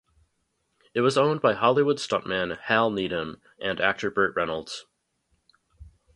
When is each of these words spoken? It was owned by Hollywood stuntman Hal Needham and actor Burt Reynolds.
It 0.95 1.01
was 1.01 1.15
owned 1.15 1.41
by 1.43 1.53
Hollywood 1.53 1.97
stuntman 1.97 2.57
Hal 2.61 2.89
Needham 2.89 3.39
and 3.59 3.79
actor 3.79 4.09
Burt 4.09 4.35
Reynolds. 4.35 4.87